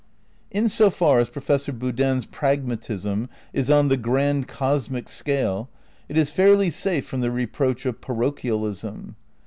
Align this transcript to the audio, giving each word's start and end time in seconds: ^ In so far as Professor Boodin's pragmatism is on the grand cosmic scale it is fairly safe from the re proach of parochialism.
^ 0.01 0.03
In 0.49 0.67
so 0.67 0.89
far 0.89 1.19
as 1.19 1.29
Professor 1.29 1.71
Boodin's 1.71 2.25
pragmatism 2.25 3.29
is 3.53 3.69
on 3.69 3.87
the 3.87 3.97
grand 3.97 4.47
cosmic 4.47 5.07
scale 5.07 5.69
it 6.09 6.17
is 6.17 6.31
fairly 6.31 6.71
safe 6.71 7.05
from 7.05 7.21
the 7.21 7.29
re 7.29 7.45
proach 7.45 7.85
of 7.85 8.01
parochialism. 8.01 9.15